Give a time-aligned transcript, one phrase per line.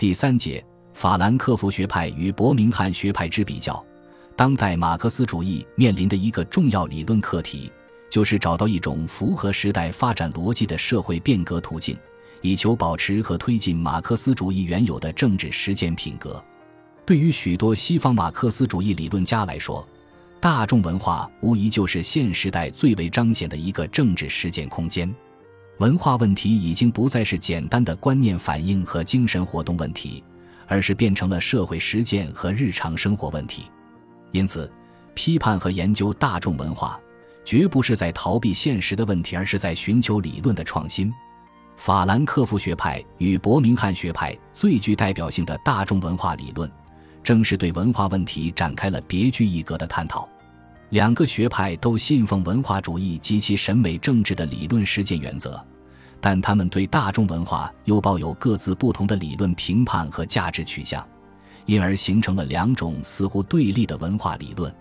[0.00, 3.84] 第三节，法兰克福学派与伯明翰学派之比较。
[4.34, 7.70] 当代马克思主义面临的一个重要理论课题，
[8.08, 11.98] 就是找到一种符合时代发展逻辑的社会变革途径，
[12.40, 16.42] 以求保持和推进马克思主义原有的政治实践品格。
[17.04, 19.86] 对于许多西方马克思主义理论家来说，
[20.40, 25.14] 大众文化无疑就是现时代最为彰显的一个政治实践空间。
[25.80, 30.22] 文化问题已经不再是简单的观念反应和精神活动问题，
[30.66, 33.62] 而是变成了社会实践和日常生活问题。
[34.30, 34.70] 因此，
[35.14, 37.00] 批判和研究大众文化，
[37.46, 41.10] 绝不是在逃避现实的问题，而是在寻求理论的创新。
[41.78, 46.70] 法兰克福学派与伯明翰学派最具代表性的大众文化理论，
[47.24, 50.28] 正是对文化问题展开了别具一格的探讨。
[50.90, 55.64] 两个学派都信奉文化主义及其审美政治的理论实践原则，
[56.20, 61.06] 但他们对大众文化又抱有各自不同的理论评判和价值取向。
[61.66, 64.74] 因而形成了两种似乎对立的文化理论，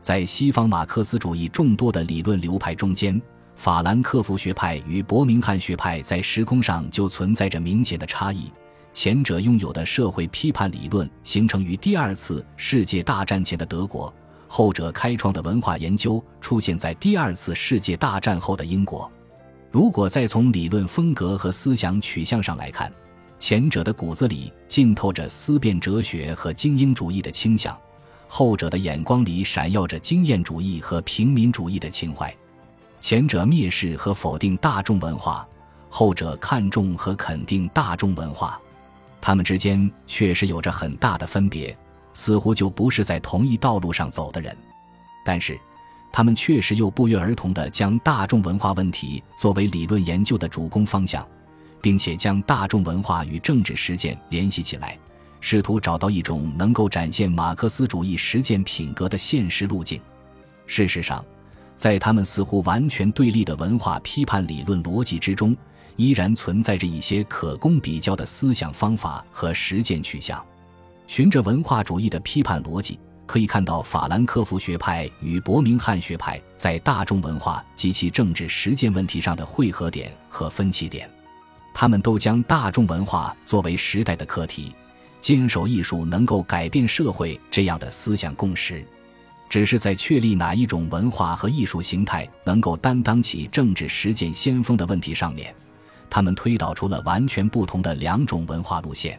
[0.00, 3.20] 在西方马克思主义众多的理论流派中间，
[3.54, 8.50] 法兰克福学派与伯明翰学派在时空上就存在着明显的差异。
[8.92, 14.12] 前者拥有的社会批判理论形成于第二次世界大战前的德国，
[14.48, 19.10] 后者开创的文化研究出现在第二次世界大战后的英国。
[19.74, 22.92] 如果再从理论风格和思想取向上来看，
[23.40, 27.76] 前者的骨子里浸透着思辨哲学和精英主义的倾向，
[28.28, 32.32] 后者的眼光里闪耀着经验主义和平民主义的情怀。
[33.00, 35.44] 前者蔑视和否定大众文化，
[35.88, 38.60] 后者看重和肯定大众文化。
[39.20, 41.76] 他们之间确实有着很大的分别，
[42.12, 44.56] 似乎就不是在同一道路上走的人。
[45.24, 45.58] 但是，
[46.16, 51.26] 他们确实又不约而同地将大众文化问题作为理论研究的主攻方向。
[51.84, 54.98] 并且将大众文化与政治实践联系起来，
[55.38, 60.00] 试图找到一种能够展现马克思主义实践品格的现实路径。
[60.66, 61.22] 事实上，
[61.76, 65.54] 在他们似乎完全对立的文化批判理论逻辑之中，
[65.96, 70.42] 依然存在着一些可供比较的思想方法和实践取向。
[71.06, 81.10] 循着文化主义的批判逻辑，可以看到法兰克福学派与伯明翰学派在大众文化及其政治实践问题上的汇合点和分歧点。
[81.72, 84.74] 他们都将大众文化作为时代的课题，
[85.20, 88.86] 坚守艺术能够改变社会这样的思想共识。
[89.48, 95.54] 只是在确立哪一种文化和艺术形态能够担当起政治实践先锋的问题上面，
[96.10, 99.18] 他们推导出了完全不同的两种文化路线。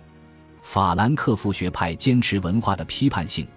[0.61, 3.47] 法兰克福学派坚持文化的批判性，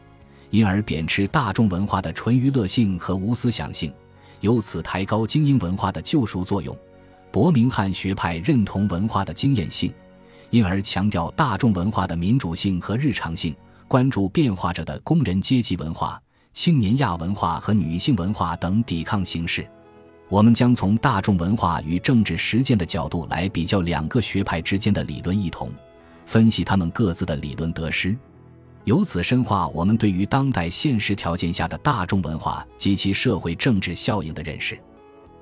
[0.50, 3.92] 因而贬斥大众文化的纯娱乐性和无思想性，
[4.40, 6.76] 由此抬高精英文化的救赎作用。
[7.30, 9.92] 伯明翰学派认同文化的经验性，
[10.50, 13.54] 因而强调大众文化的民主性和日常性，
[13.86, 16.20] 关注变化着的工人阶级文化、
[16.54, 19.66] 青年亚文化和女性文化等抵抗形式。
[20.30, 25.70] 我们将从大众文化与政治实践的角度来比较两个学派之间的理论异同，
[26.26, 28.16] 分析他们各自的理论得失，
[28.88, 34.80] 由此深化我们对于当代现实条件下的大众文化及其社会政治效应的认识。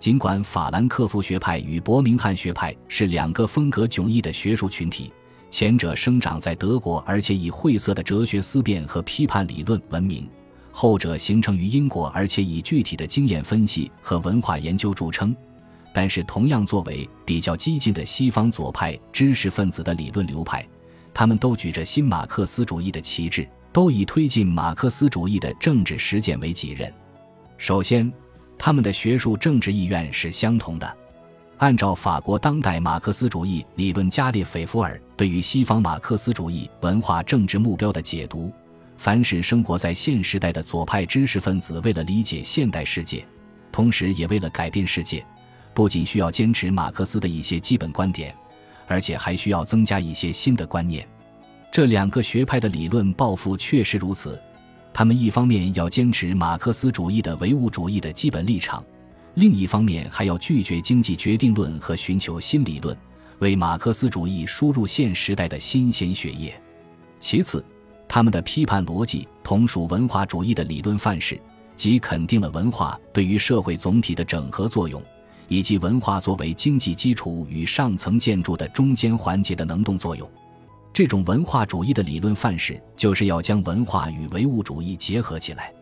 [0.00, 5.12] 尽管法兰克福学派与伯明翰学派是两个风格迥异的学术群体，
[5.48, 10.24] 前者生长在德国，而且以晦涩的哲学思辨和批判理论闻名；
[10.72, 15.32] 后者形成于英国，而且以具体的经验分析和文化研究著称。
[15.94, 20.66] 但是，同样作为比较激进的西方左派知识分子的理论流派，
[21.18, 26.92] 他们都举着新马克思主义的旗帜，都以推进马克思主义的政治实践为己任。
[27.56, 28.12] 首先。
[28.58, 30.96] 他们的学术政治意愿是相同的。
[31.58, 38.50] 按照法国当代马克思主义理论家列斐福尔对于西方马克思主义文化政治目标的解读，
[38.96, 43.22] 凡是生活在现时代的左派知识分子，为了理解现代世界，
[43.70, 45.22] 同时也为了改变世界，
[45.74, 48.34] 不仅需要坚持马克思的一些基本观点，
[48.86, 51.06] 而且还需要增加一些新的观念。
[51.70, 54.40] 这两个学派的理论抱负确实如此。
[54.92, 58.82] 他们一方面要坚持马克思主义的唯物主义的基本立场，
[59.34, 62.96] 另一方面还要拒绝经济决定论和寻求新理论，
[63.40, 66.58] 为马克思主义输入现时代的新鲜血液。
[67.18, 67.62] 其次，
[68.08, 71.38] 他们的批判逻辑同属文化主义的理论范式，
[71.76, 75.02] 即肯定了文化对于社会总体的整合作用，
[75.48, 80.28] 以及文化作为经济基础与上层建筑的中间环节的能动作用。
[80.92, 85.72] 这种文化主义的理论范式，就是要将文化与唯物主义结合起来，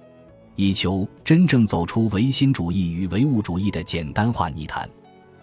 [0.56, 4.90] 以求真正走出唯心主义与唯物主义的简单化泥潭。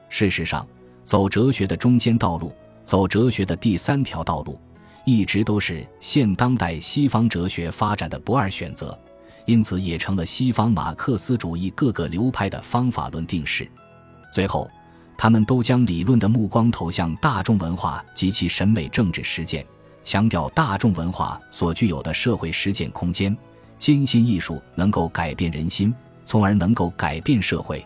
[0.09, 0.67] 事实上，
[1.05, 2.51] 走哲学的中间道路，
[2.83, 4.59] 走哲学的第三条道路，
[5.05, 8.99] 一直都是现当代西方哲学发展的不二选择，
[9.45, 13.65] 因此也成了西方马克思主义各个流派的方法论定式。
[14.31, 14.69] 最后，
[15.17, 19.65] 他们都将理论的目光投向大众文化及其审美政治实践，
[20.03, 23.37] 强调大众文化所具有的社会实践空间，
[23.77, 25.93] 坚信艺术能够改变人心，
[26.25, 27.85] 从而能够改变社会。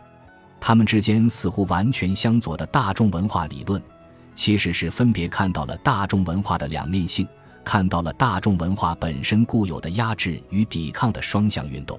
[0.59, 3.81] 他们之间似乎完全相左的大众文化理论。
[4.33, 7.25] 其实是分别看到了大众文化的两面性，
[7.63, 11.97] 看到了大众文化本身固有的压制与抵抗的双向运动。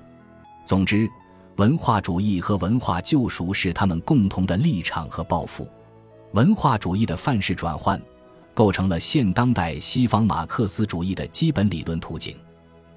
[0.67, 1.09] 总之，
[1.57, 5.67] 文化主义和文化救赎是他们共同的立场和抱负。
[6.33, 8.01] 文化主义的范式转换，
[8.53, 12.37] 构成了现当代西方马克思主义的基本理论途径。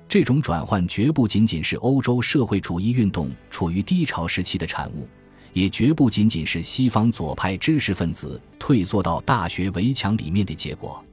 [0.09, 5.07] 这种转换绝不仅仅是欧洲社会主义运动处于低潮时期的产物。
[5.53, 11.03] 也绝不仅仅是西方左派知识分子退缩到大学围墙里面的结果，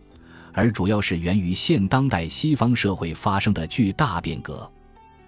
[0.52, 4.70] 而主要是源于现当代西方社会发生的巨大变革。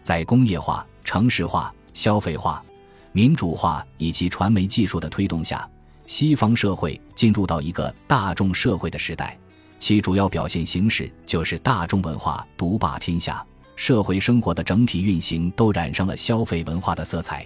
[0.03, 2.65] 在工业化、城市化、消费化、
[3.11, 5.69] 民主化以及传媒技术的推动下，
[6.07, 9.37] 西方社会进入到一个大众社会的时代，
[9.81, 17.45] 其主要表现形式就是大众文化独霸天下，社会生活的整体运行都染上了消费文化的色彩。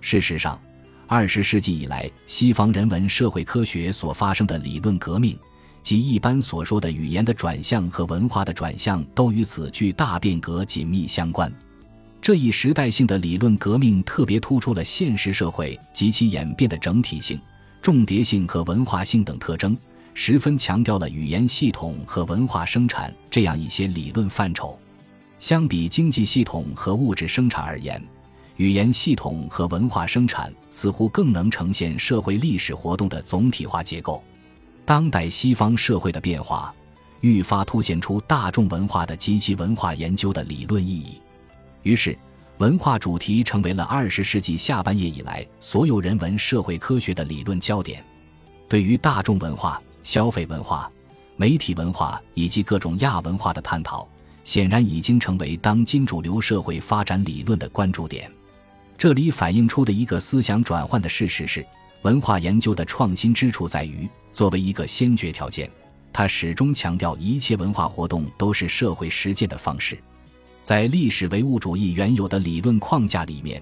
[0.00, 0.58] 事实上，
[1.06, 5.38] 二十世纪以来，西方人文社会科学所发生的理论革命，
[5.82, 11.52] 及一般所说的语言的转向和文化的转向，都与此巨大变革紧密相关。
[12.22, 17.36] 这一时代性的理论革命特别突出了现实社会及其演变的整体性、
[17.82, 19.76] 重叠性和文化性等特征，
[20.14, 24.78] 十分强调了语言系统和文化生产这样一些理论范畴。
[25.40, 28.00] 相比经济系统和物质生产而言，
[28.54, 34.22] 语言系统和文化生产似乎更能呈现社会历史活动的总体化结构。
[34.84, 36.72] 当代西方社会的变化，
[37.20, 41.20] 愈发凸显出大众文化的及其文化研究的理论意义。
[41.82, 42.16] 于是，
[42.58, 48.04] 文化主题成为了二十世纪下半叶以来所有人文社会科学的理论焦点。
[48.68, 50.90] 对于大众文化、消费文化、
[51.36, 54.08] 媒体文化以及各种亚文化的探讨，
[54.44, 58.30] 显然已经成为当今主流社会发展理论的关注点。
[58.96, 61.66] 这里反映出的一个思想转换的事实是，
[62.02, 65.68] 文化研究的创新之处在于，作为一个先决条件，
[66.12, 69.98] 它始终强调一切文化活动都是社会实践的方式。
[70.62, 73.60] 在历史唯物主义原有的理论框架里面，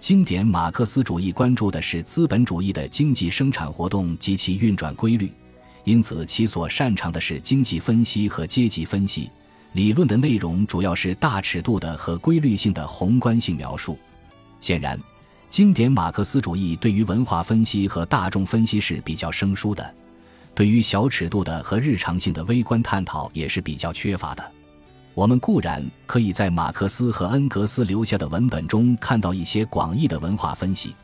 [0.00, 5.32] 经典马克思主义关注的是资本主义的经济生产活动及其运转规律，
[5.84, 9.30] 因此其所擅长的是经济分析和阶级分析。
[9.74, 13.96] 理论的内容主要是大尺度的和规律性的宏观性描述。
[14.60, 14.98] 显然，
[15.48, 19.94] 经典马克思主义对于文化分析和大众分析是比较生疏的，
[20.54, 24.52] 对于小尺度的和日常性的微观探讨也是比较缺乏的。
[25.14, 30.94] 我们固然可以在马克思和恩格斯留下的文本中看到一些广义的文化分析，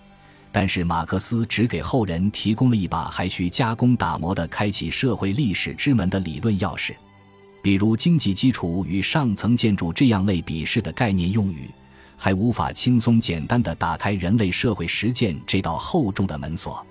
[0.50, 6.94] 但是马克思只给后人提供了一把还需加工打磨的开启社会历史之门的理论钥匙，
[7.62, 11.70] 比如经济基础与上层建筑这样类比式的概念用语。
[12.20, 16.84] 还无法轻松简单地打开人类社会实践这道厚重的门锁。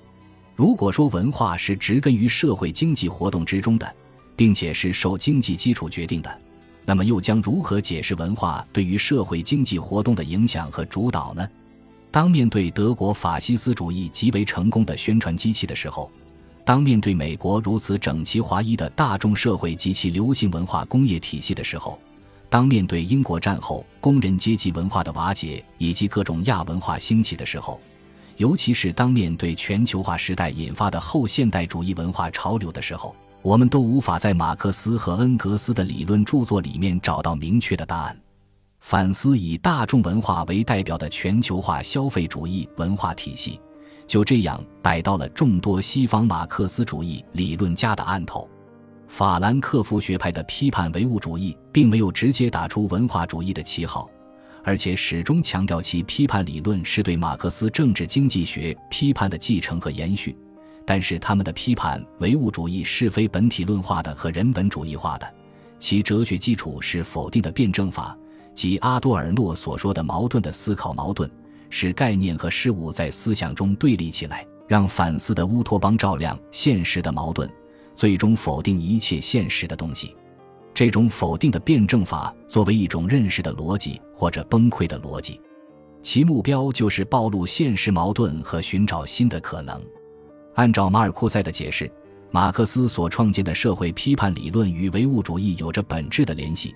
[0.55, 3.93] 如果说文化是植根于社会经济活动之中的，
[4.37, 6.41] 并且是受经济基础决定的，
[6.89, 11.46] 那么又将如何解释文化对于社会经济活动的影响和主导呢？
[12.10, 16.10] 当面对德国法西斯主义极为成功的宣传机器的时候，
[16.63, 22.00] 当面对美国如此整齐划一的大众社会及其流行文化工业体系的时候，
[22.50, 27.82] 当面对英国战后工人阶级文化的瓦解以及各种亚文化兴起的时候，
[28.38, 33.13] 尤其是当面对全球化时代引发的后现代主义文化潮流的时候，
[33.48, 38.22] 我们都无法在马克思和恩格斯的理论著作里面找到明确的答案。
[38.82, 43.58] 反思以大众文化为代表的全球化消费主义文化体系，
[44.06, 48.50] 就这样摆到了众多西方马克思主义理论家的案头。
[49.08, 54.10] 法兰克福学派的批判唯物主义并没有直接打出文化主义的旗号，
[54.62, 60.38] 而且始终强调其批判理论是对马克思政治经济学批判的继承和延续。
[60.89, 65.27] 但是，他们的批判唯物主义是非本体论化的和人本主义化的，
[65.77, 68.17] 其哲学基础是否定的辩证法，
[68.53, 71.29] 即阿多尔诺所说的矛盾的思考矛盾，
[71.70, 77.51] 使概念和事物在思想中对立起来，让反思的乌托邦照亮现实的矛盾。
[77.94, 80.15] 最终否定一切现实的东西，
[80.74, 85.41] 这种否定的辩证法作为一种认识的逻辑或者崩溃的逻辑，
[86.01, 89.82] 其目标就是暴露现实矛盾和寻找新的可能。
[90.57, 91.89] 按照马尔库塞的解释，
[92.31, 96.73] 马克思所创建的社会批判理论与唯物主义有着本质的联系，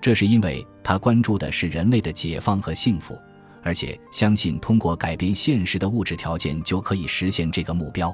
[0.00, 3.16] 这是因为他关注的是人类的解放和幸福，
[3.62, 8.12] 而且相信通过改变现实的物质条件就可以实现这个目标。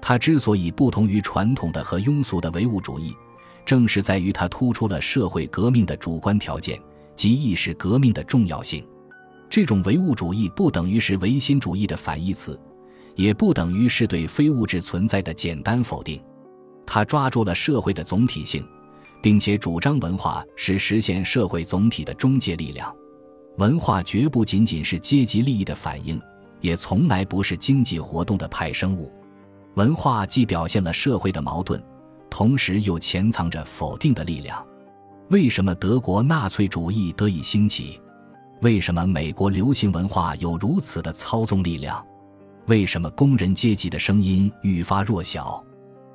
[0.00, 3.12] 他之所以不同于传统的和庸俗的唯物主义，
[3.64, 6.80] 正是在于他突出了社会革命的主观条件
[7.16, 8.86] 及意识革命的重要性。
[9.50, 12.56] 这种唯物主义不等于是唯心主义的反义词。
[13.16, 16.22] 也不等于是对非物质存在的简单否定，
[16.86, 18.64] 他抓住了社会的总体性，
[19.22, 22.94] 并且主张文化是实现社会总体的中介力量。
[23.56, 26.20] 文化绝不仅仅是阶级利益的反映，
[26.60, 29.10] 也从来不是经济活动的派生物。
[29.76, 31.82] 文化既表现了社会的矛盾，
[32.28, 34.64] 同时又潜藏着否定的力量。
[35.30, 37.98] 为什么德国纳粹主义得以兴起？
[38.60, 42.06] 为什么美国流行文化有如此的操纵力量？
[42.66, 45.64] 为什么工人阶级的声音愈发弱小？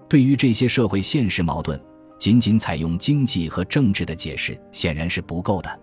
[0.10, 1.82] 对于这些社会现实矛盾，
[2.20, 5.80] 仅仅采用经济和政治的解释显然是不够的。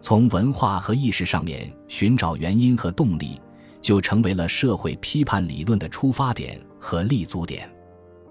[0.00, 3.40] 从文化和意识上面寻找原因和动力，
[3.80, 7.68] 就成为了社会批判理论的出发点和立足点。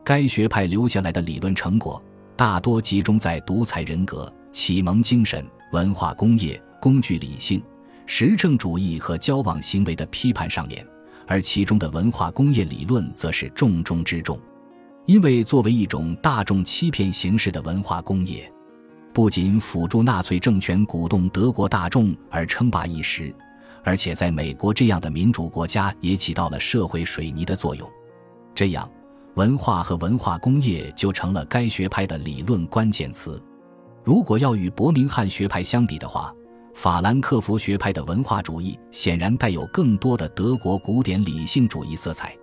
[0.06, 2.02] 该学派留下来的理论成果，
[2.38, 7.62] 大多集中在独裁人格、启蒙精神、文化工业、工具理性、
[8.06, 10.86] 实证主义和交往行为的批判上面。
[11.28, 14.40] 而其中的文化工业理论则是重中之重，
[15.06, 18.52] 因为作为一种大众欺骗形式的文化工业，
[19.14, 23.34] 不仅辅助纳粹政权鼓动德国大众而称霸一时，
[23.84, 27.90] 而且在美国这样的民主国家也起到了社会水泥的作用。
[28.56, 28.90] 这样，
[29.36, 33.42] 文化和文化工业就成了该学派的理论关键词。
[34.04, 36.34] 如果要与伯明翰学派相比的话，
[36.74, 42.36] 法兰克福学派的文化主义显然带有更多的德国古典理性主义色彩，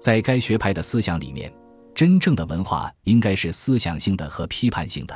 [0.00, 1.52] 在该学派的思想里面，
[1.94, 5.14] 真正的文化应该是思想性的和批判性的，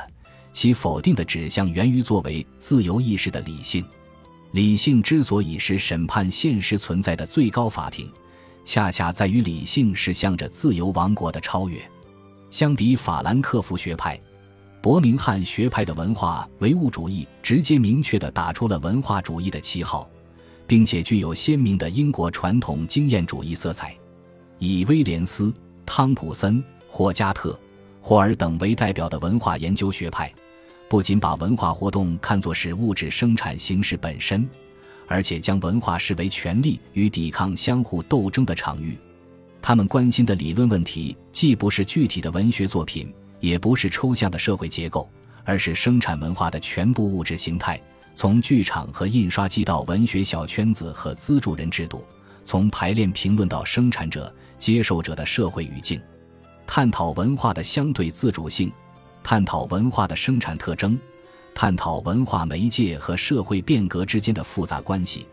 [0.53, 3.83] 其否定的指向源于作为自由意识的理性。
[4.51, 8.11] 理性之所以是审判现实存在的最高法庭，
[8.63, 11.81] 恰恰在于理性是向着自由王国的超越。
[12.49, 14.19] 相比法兰克福学派。
[14.81, 20.09] 伯明翰学派的文化唯物主义直接明确地打出了文化主义的旗号，
[20.65, 23.95] 并且具有鲜明的英国传统经验主义色彩。
[24.57, 25.53] 以威廉斯、
[25.85, 27.57] 汤普森、霍加特、
[28.01, 30.33] 霍尔等为代表的文化研究学派，
[30.89, 34.49] 不仅把文化活动看作是物质生产形式本身，
[35.07, 38.97] 而且将文化视为权力与抵抗相互斗争的场域。
[39.61, 43.13] 他们关心的理论问题，既不是具体的文学作品。
[43.41, 45.09] 也不是抽象的社会结构，
[45.43, 47.81] 而是生产文化的全部物质形态，
[48.15, 52.05] 从剧场和印刷机到文学小圈子和资助人制度，
[52.45, 55.99] 从排练评论到生产者、接受者的社会语境，
[56.65, 58.71] 探讨文化的相对自主性，
[59.23, 60.97] 探讨文化的生产特征，
[61.53, 65.25] 探讨文化媒介和社会变革之间的复杂关系，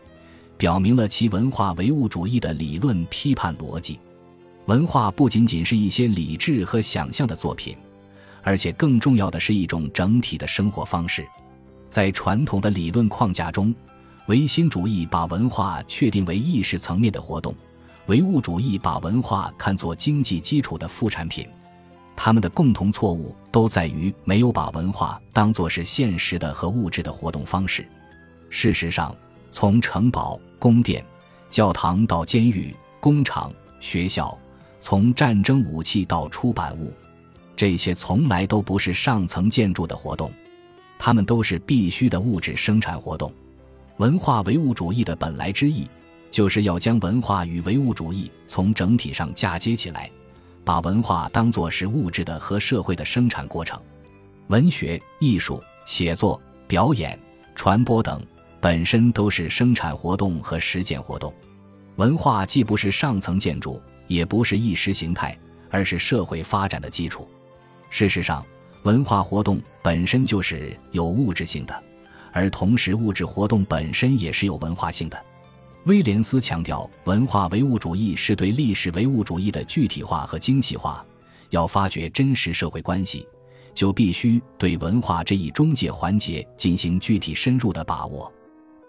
[0.57, 3.99] 表明了其文化唯物主义的理论批判逻辑。
[4.65, 7.77] 文化不仅仅是一些理智和想象的作品。
[8.43, 11.27] 而且更重要的是一种整体的生活方式，
[11.87, 13.73] 在传统的理论框架中，
[14.27, 17.53] 唯心主义把文化确定为意识层面的活动，
[18.07, 21.47] 唯物主义把文化看作经济基础的副产品。
[22.15, 27.87] 他们的共同错误都在于没有把文化当作是现实的和物质的活动方式。
[28.49, 29.15] 事实上，
[29.51, 31.03] 从城堡、宫殿、
[31.49, 34.37] 教堂到监狱、工厂、学校，
[34.81, 36.91] 从战争武器到出版物。
[37.59, 40.31] 这些从来都不是上层建筑的活动，
[40.97, 43.29] 它们都是必须的物质生产活动。
[43.97, 45.85] 文化唯物主义的本来之意，
[46.31, 50.09] 就是要将文化与唯物主义从整体上嫁接起来，
[50.63, 53.77] 把文化当作是物质的和社会的生产过程。
[54.47, 57.19] 文学、艺术、写作、表演、
[57.55, 58.25] 传播等
[58.61, 61.33] 本身都是生产活动和实践活动。
[61.97, 65.37] 文化既不是上层建筑，也不是意识形态，
[65.69, 67.27] 而是社会发展的基础。
[67.89, 68.45] 事实上，
[68.83, 71.83] 文化活动本身就是有物质性的，
[72.31, 75.25] 而同时物质活动本身也是有文化性的。
[75.85, 81.05] 威廉斯强调，文化唯物主义是对历史唯物主义的具体化和精细化。
[81.49, 83.27] 要发掘真实社会关系，
[83.73, 88.31] 就必须对文化这一中介环节进行具体深入的把握。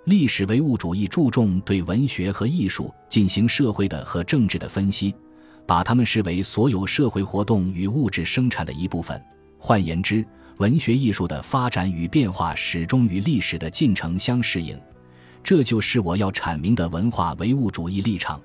[0.04, 5.14] 历史唯物主义注重对文学和艺术进行社会的和政治的分析。
[5.70, 9.24] 把它们视为所有社会活动与物质生产的一部分。
[9.56, 14.76] 换言之，文学艺术的发展与变化始终与历史的进程相适应。
[15.44, 18.42] 这就是我要阐明的文化唯物主义立场。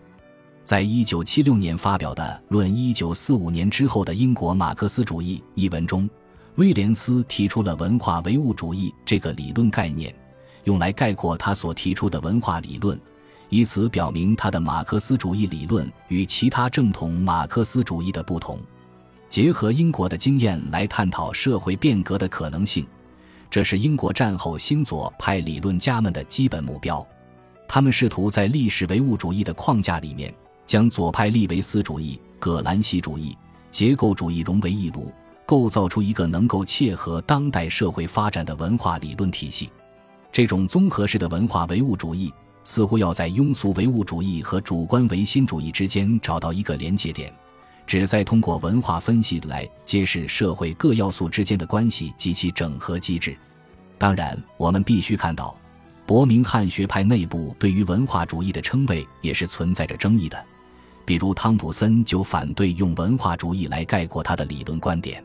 [0.63, 6.08] 在一九七六年发表的《论一九四五年之后的英国马克思主义》一文中，
[6.58, 10.13] 威廉斯提出了文化唯物主义这个理论概念，
[10.65, 13.01] 用来概括他所提出的文化理论，
[13.49, 18.59] 以此表明他的马克思主义理论与其他正统马克思主义的不同。
[19.29, 22.85] 结合英国的经验来探讨社会变革的可能性，
[23.49, 27.05] 这是英国战后新左派理论家们的基本目标。
[27.67, 30.33] 他们试图在历史唯物主义的框架里面。
[30.67, 33.37] 将左派利维斯主义、葛兰西主义、
[33.69, 35.11] 结构主义融为一炉，
[35.45, 39.69] 构造出一个能够切合当代社会发展的文化理论体系。
[40.31, 42.33] 这种综合式的文化唯物主义
[42.65, 47.31] 似乎要在庸俗唯物主义和主观唯心主义之间找到一个连接点，
[47.88, 53.38] 旨在通过文化分析来揭示社会各要素之间的关系及其整合机制。
[53.98, 55.55] 当然，我们必须看到，
[56.07, 60.43] 伯明翰学派内部对于文化主义的称谓也是存在着争议的。
[61.05, 65.24] 比如，汤普森就反对用文化主义来概括他的理论观点。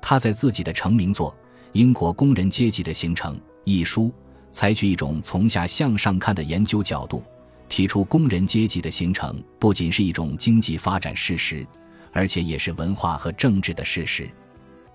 [0.00, 1.30] 他在自己的成名作
[1.72, 4.10] 《英国工人阶级的形成》一书，
[4.50, 7.22] 采取一种从下向上看的研究角度，
[7.68, 11.66] 提出工人阶级的形成不仅是一种经济发展事实，
[12.12, 14.28] 而且也是文化和政治的事实。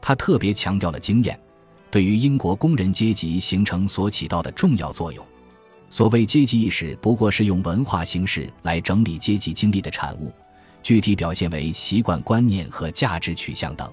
[0.02, 1.40] 他特别强调了经验
[1.90, 5.26] 对于英国工人阶级形成所起到的重要作用。
[5.90, 10.32] 所谓阶级意识，不过是用文化形式来整理阶级经历的产物，
[10.84, 13.90] 具体表现为习惯、观念和价值取向等。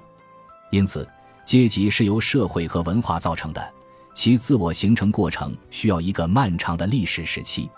[0.73, 1.09] 因此，
[1.45, 3.73] 阶级是由社会和文化造成的，
[4.15, 7.69] 其自我形成过程需要一个漫长的历史时期。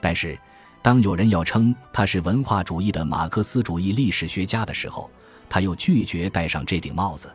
[0.00, 0.38] 但是，
[0.80, 5.10] 当有人要称他是文化主义的马克思主义历史学家的时候，
[5.48, 7.30] 他又拒绝戴上这顶帽子。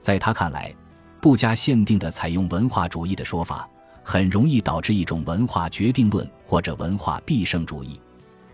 [0.00, 0.74] 在他看来，
[1.20, 3.68] 不加限定的采用文化主义的说法。
[4.04, 8.00] 很容易导致一种文化决定论或者文化必胜主义。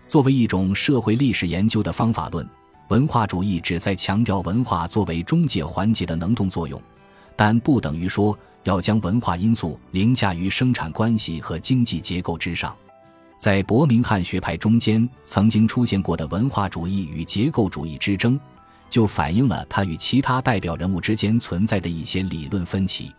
[0.05, 2.45] 作为一种社会历史研究的方法论，
[2.89, 6.81] 文化主义旨在强调文化作为中介环节的能动作用，
[7.37, 12.75] 但不等于说要将文化因素凌驾于生产关系和经济结构之上。
[13.37, 18.39] 在伯明翰学派中间曾经出现过的文化主义与结构主义之争，
[18.89, 23.11] 就反映了他与其他代表人物之间存在的一些理论分歧。